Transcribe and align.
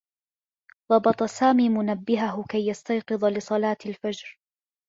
ضبط 0.91 1.23
سامي 1.23 1.69
منبّهه 1.69 2.43
كي 2.49 2.67
يستيقظ 2.69 3.25
لصلاة 3.25 3.77
الفجر. 3.85 4.39